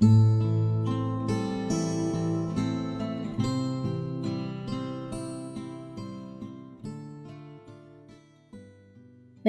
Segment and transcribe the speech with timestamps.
[0.00, 0.06] 每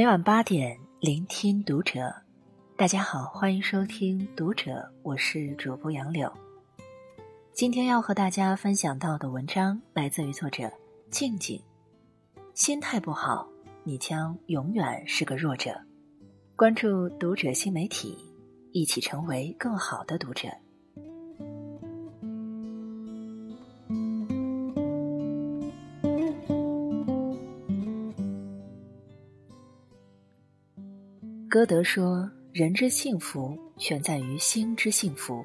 [0.07, 2.12] 晚八点，聆听读者。
[2.75, 4.71] 大家好，欢迎收听《读者》，
[5.04, 6.32] 我是主播杨柳。
[7.54, 10.71] 今天要和大家分享到的文章来自于作者
[11.11, 11.61] 静静。
[12.55, 13.47] 心态不好，
[13.84, 15.79] 你将永远是个弱者。
[16.55, 18.18] 关注《读者》新媒体，
[18.71, 20.47] 一起成为更好的读者。
[31.50, 35.44] 歌德说：“人之幸福，全在于心之幸福。”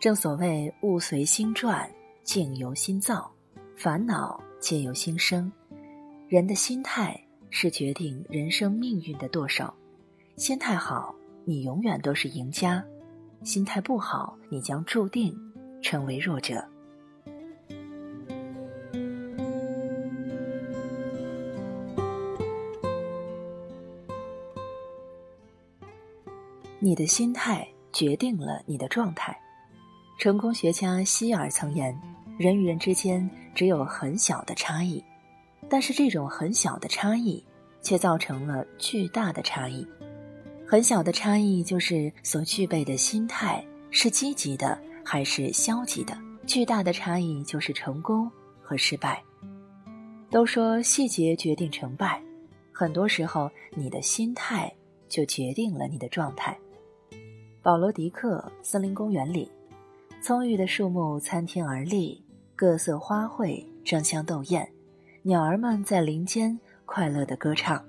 [0.00, 1.90] 正所谓“物随心转，
[2.22, 3.30] 境由心造，
[3.76, 5.52] 烦恼皆由心生。”
[6.28, 7.20] 人的心态
[7.50, 9.72] 是决定人生命运的舵手。
[10.36, 11.14] 心态好，
[11.48, 12.82] 你永远都是赢家；
[13.42, 15.34] 心态不好，你将注定
[15.82, 16.62] 成为弱者。
[26.78, 29.34] 你的心态决定了你的状态。
[30.18, 31.98] 成功学家希尔曾言
[32.38, 35.02] ：“人与人之间只有很小的差异，
[35.66, 37.42] 但是这种很小的差异
[37.80, 39.86] 却造成了巨大的差异。
[40.70, 46.12] 很小的差异就是所具备的心态是积极的还是消极的；
[46.46, 48.30] 巨大的差异就是成功
[48.60, 49.24] 和失败。
[50.30, 52.22] 都说细节决定成败，
[52.70, 54.70] 很多时候你的心态
[55.08, 56.54] 就决定了你的状态。”
[57.64, 59.50] 保罗·迪克森林公园里，
[60.20, 62.22] 葱郁的树木参天而立，
[62.54, 64.70] 各色花卉争相斗艳，
[65.22, 67.82] 鸟儿们在林间快乐地歌唱。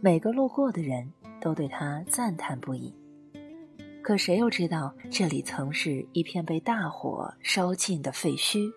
[0.00, 2.94] 每个路过的人都对他赞叹不已。
[4.02, 8.70] 可谁又知道，这里曾是一片被大火烧尽的废墟？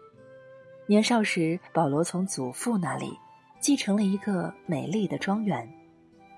[0.87, 3.17] 年少时，保罗从祖父那里
[3.59, 5.67] 继承了一个美丽的庄园，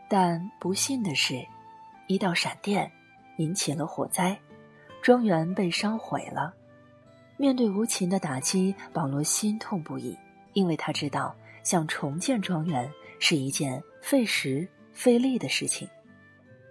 [0.10, 1.46] 但不幸的是，
[2.08, 2.92] 一道闪电。
[3.38, 4.40] 引起了火灾，
[5.02, 6.54] 庄园被烧毁了。
[7.36, 10.18] 面对无情的打击，保罗心痛不已，
[10.54, 15.86] 因为他知道想重建庄园是一件费时费力的事情。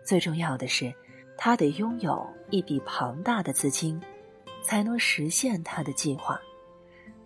[0.05, 0.93] 最重要的是，
[1.37, 4.01] 他得拥有一笔庞大的资金，
[4.63, 6.41] 才能实现他的计划。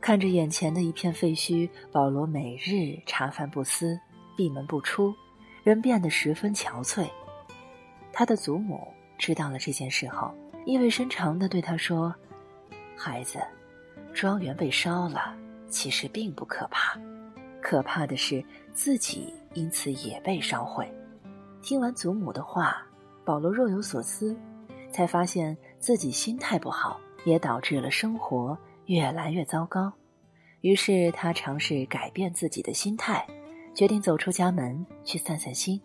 [0.01, 3.99] 看着眼前的一片废墟，保罗每日茶饭不思，
[4.37, 5.13] 闭门不出，
[5.65, 7.07] 人变得十分憔悴。
[8.13, 8.87] 他的祖母。
[9.21, 10.33] 知道了这件事后，
[10.65, 12.15] 意味深长地对他说
[12.97, 13.41] ：“孩子，
[14.15, 15.37] 庄园被烧了，
[15.69, 16.97] 其实并不可怕，
[17.61, 18.41] 可怕的是
[18.73, 20.89] 自己因此也被烧毁。”
[21.63, 22.87] 听完祖母的话，
[23.25, 24.37] 保罗若有所思，
[24.91, 29.93] 才发现自己心态不好，也导致了生活越来越糟糕。
[30.61, 33.27] 于是他尝试改变自己的心态，
[33.75, 35.81] 决定走出家门去散散心。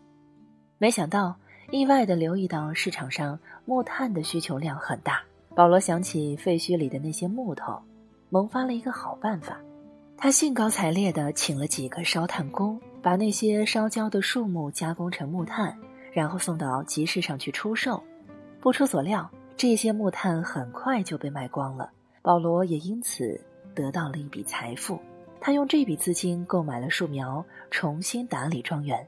[0.78, 1.35] 没想到。
[1.72, 5.23] 意外地留意到市场上木炭的需求量很大，
[5.56, 7.81] 保罗想起废墟里的那些木头，
[8.29, 9.57] 萌发了一个好办法。
[10.17, 15.77] 他兴高采烈地请了几个烧炭工，把那些烧焦的树木加工成木炭，
[16.11, 18.03] 然后送到集市上去出售。
[18.59, 21.91] 不出所料，这些木炭很快就被卖光了，
[22.21, 23.39] 保罗也因此
[23.75, 24.99] 得到了一笔财富。
[25.39, 29.07] 他用这笔资金购买了树苗，重新打理庄园。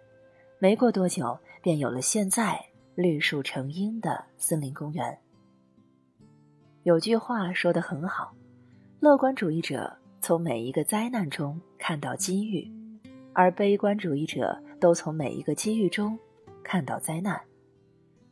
[0.59, 1.39] 没过多久。
[1.65, 2.63] 便有了现在
[2.93, 5.17] 绿树成荫的森林公园。
[6.83, 8.35] 有句话说得很好：
[8.99, 12.71] 乐观主义者从每一个灾难中看到机遇，
[13.35, 16.17] 而悲观主义者都从每一个机遇中
[16.63, 17.39] 看到灾难。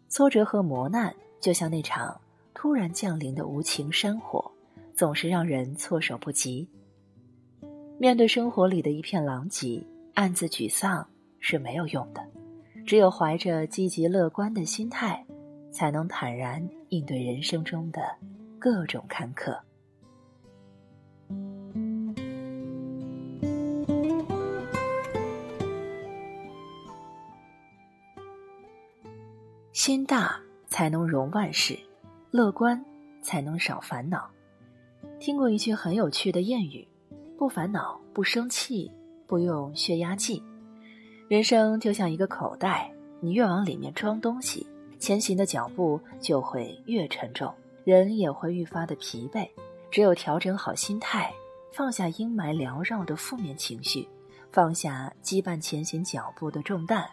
[0.08, 2.20] 挫折和磨难就像那场
[2.54, 4.50] 突然降临的无情山火，
[4.96, 6.68] 总是让人措手不及。
[8.00, 11.06] 面对生活里的一片狼藉，暗自沮丧
[11.40, 12.26] 是没有用的。
[12.86, 15.26] 只有怀着积极乐观的心态，
[15.72, 18.02] 才能坦然应对人生中的
[18.58, 19.58] 各种坎坷。
[29.86, 30.40] 心大
[30.70, 31.78] 才能容万事，
[32.32, 32.82] 乐观
[33.22, 34.32] 才能少烦恼。
[35.20, 36.88] 听过一句很有趣的谚语
[37.38, 38.90] ：“不烦恼，不生气，
[39.28, 40.42] 不用血压计。”
[41.28, 42.90] 人生就像一个口袋，
[43.20, 44.66] 你越往里面装东西，
[45.00, 47.54] 前行的脚步就会越沉重，
[47.84, 49.46] 人也会愈发的疲惫。
[49.92, 51.30] 只有调整好心态，
[51.74, 54.08] 放下阴霾缭绕的负面情绪，
[54.50, 57.06] 放下羁绊前行脚步的重担，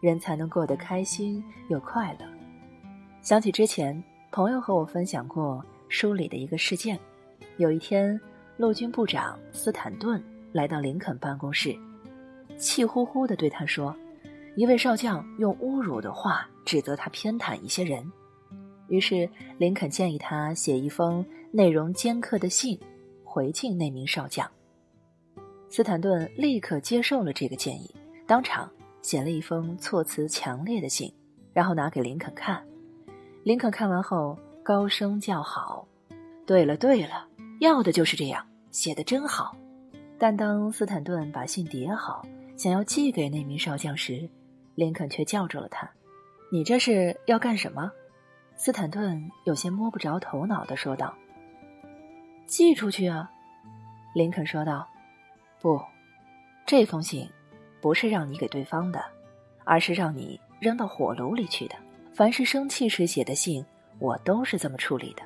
[0.00, 2.26] 人才能过得开心又快乐。
[3.20, 6.98] 想起之前朋友和我分享过书里的一个事件：
[7.56, 8.18] 有一天，
[8.56, 10.22] 陆军部长斯坦顿
[10.52, 11.76] 来到林肯办公室，
[12.56, 13.94] 气呼呼地对他说
[14.56, 18.04] ：“一位少将用侮辱的话指责他偏袒一些人。”
[18.88, 19.28] 于是，
[19.58, 22.78] 林肯建议他写一封内容尖刻的信，
[23.22, 24.50] 回敬那名少将。
[25.68, 27.94] 斯坦顿立刻接受了这个建议，
[28.26, 28.70] 当场
[29.02, 31.12] 写了一封措辞强烈的信，
[31.52, 32.62] 然后拿给林肯看。
[33.44, 35.86] 林肯看完后高声叫好
[36.46, 37.26] ：“对了对了，
[37.60, 39.56] 要的就是这样，写的真好。”
[40.18, 44.28] 但当斯坦顿把信叠好，想要寄给那名少将时，
[44.74, 45.88] 林肯却叫住了他
[46.50, 47.90] ：“你这是要干什么？”
[48.56, 51.14] 斯坦顿有些摸不着头脑地说道
[52.46, 53.30] ：“寄出去啊。”
[54.12, 54.88] 林肯说道
[55.62, 55.80] ：“不，
[56.66, 57.30] 这封信
[57.80, 59.04] 不是让你给对方的，
[59.64, 61.74] 而是让你扔到火炉里去的。”
[62.14, 63.64] 凡是生气时写的信，
[64.00, 65.22] 我都是这么处理的。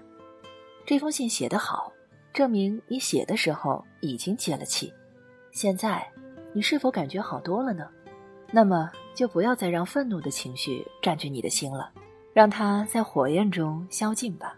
[0.84, 1.90] 这封信写得好，
[2.34, 4.92] 证明你写的时候已经接了气。
[5.52, 6.06] 现在，
[6.52, 7.88] 你是否感觉好多了呢？
[8.50, 11.90] 那么就不要再让愤怒的情绪占据你的心了，
[12.34, 14.54] 让它在火焰中消尽吧。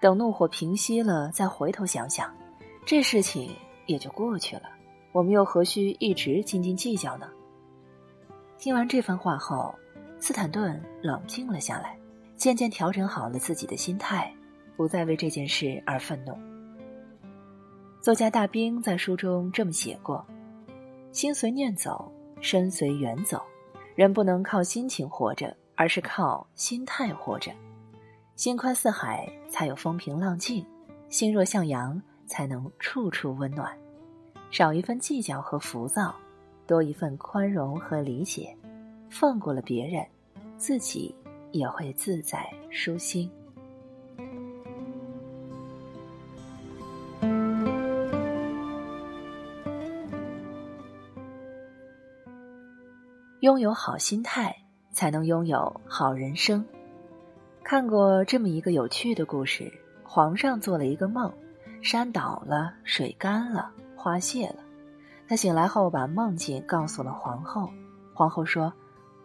[0.00, 2.32] 等怒火平息了，再回头想想，
[2.86, 3.50] 这事情
[3.86, 4.70] 也就过去了。
[5.18, 7.28] 我们又何须一直斤斤计较呢？
[8.56, 9.74] 听完这番话后。
[10.20, 11.98] 斯坦顿冷静了下来，
[12.36, 14.32] 渐渐调整好了自己的心态，
[14.76, 16.38] 不再为这件事而愤怒。
[18.00, 20.24] 作家大兵在书中这么写过
[21.10, 23.42] ：“心随念走，身随缘走。
[23.96, 27.50] 人不能靠心情活着，而是靠心态活着。
[28.36, 30.64] 心宽似海，才有风平浪静；
[31.08, 33.76] 心若向阳，才能处处温暖。
[34.50, 36.14] 少一份计较和浮躁，
[36.66, 38.54] 多一份宽容和理解。”
[39.10, 40.04] 放过了别人，
[40.58, 41.14] 自己
[41.50, 43.30] 也会自在舒心。
[53.40, 54.54] 拥有好心态，
[54.92, 56.62] 才能拥有好人生。
[57.64, 59.72] 看过这么一个有趣的故事：
[60.04, 61.32] 皇上做了一个梦，
[61.80, 64.60] 山倒了，水干了，花谢了。
[65.28, 67.68] 他醒来后，把梦境告诉了皇后。
[68.14, 68.72] 皇后说。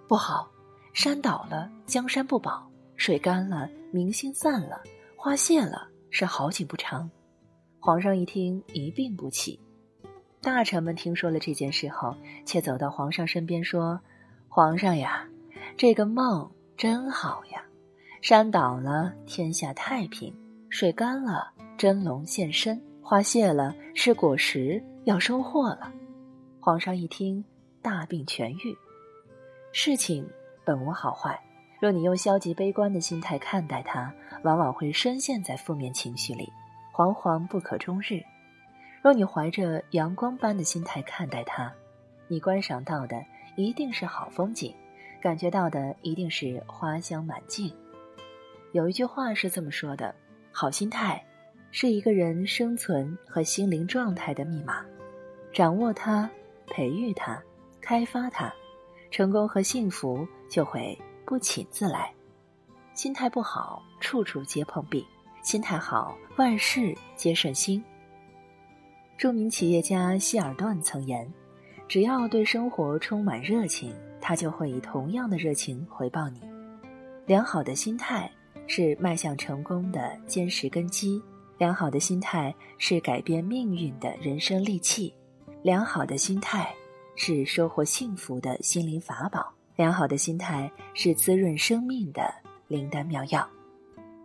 [0.06, 0.48] 不好，
[0.92, 2.62] 山倒了，江山不保；
[2.98, 4.78] 水干了，民心散了；
[5.16, 7.10] 花谢了，是好景不长。
[7.80, 9.60] 皇上一听，一病不起。
[10.42, 12.16] 大臣们听说了这件事后，
[12.46, 14.00] 却走到皇上身边说
[14.50, 15.26] ：“皇上呀，
[15.78, 17.64] 这个梦真好呀！
[18.22, 20.32] 山倒了，天下太平；
[20.70, 22.78] 水干了，真龙现身；
[23.14, 25.94] 花谢了，是果实要收获了。”
[26.60, 27.46] 皇上一听，
[27.80, 28.76] 大病痊愈。
[29.72, 30.28] 事情
[30.66, 31.40] 本无好坏，
[31.80, 34.12] 若你用消极悲观的心态看待它，
[34.44, 36.52] 往往会深陷在负面情绪里，
[36.92, 38.20] 惶惶不可终日；
[39.04, 41.72] 若你怀着阳光般的心态看待它，
[42.28, 43.24] 你观赏到的
[43.56, 44.74] 一定是好风景，
[45.22, 47.72] 感觉到的一定是花香满径。
[48.72, 50.16] 有一句话是这么说的：
[50.52, 51.24] 好心态
[51.76, 54.86] 是一个人生存和心灵状态的密码，
[55.52, 56.30] 掌握它，
[56.68, 57.42] 培育它，
[57.82, 58.54] 开发它。
[59.10, 62.14] 成功和幸福就会不请自来。
[62.94, 65.04] 心态不好，处处皆碰壁；
[65.42, 67.84] 心态好，万事皆顺心。
[69.18, 71.28] 著名企业家希尔顿曾言
[71.90, 76.40] ：“只要对生活充满热情，他就会以同样的热情回报你。”
[77.26, 78.30] 良好的心态
[78.68, 81.20] 是迈向成功的坚实根基，
[81.64, 85.14] 良好的心态是改变命运的人生利器，
[85.62, 86.76] 良好的心态。
[87.16, 92.34] 是收获幸福的心灵法宝，良好的心态是滋润生命的
[92.68, 93.50] 灵丹妙药。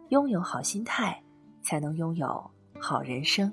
[0.09, 1.23] 拥有好心态，
[1.63, 3.53] 才能拥有好人生。